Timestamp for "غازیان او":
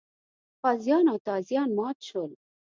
0.63-1.17